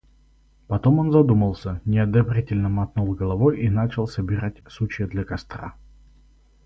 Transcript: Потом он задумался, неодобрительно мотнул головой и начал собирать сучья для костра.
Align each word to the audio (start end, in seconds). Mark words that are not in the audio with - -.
Потом 0.67 0.97
он 0.97 1.11
задумался, 1.11 1.79
неодобрительно 1.85 2.69
мотнул 2.69 3.11
головой 3.13 3.59
и 3.59 3.69
начал 3.69 4.07
собирать 4.07 4.55
сучья 4.67 5.05
для 5.05 5.23
костра. 5.23 5.75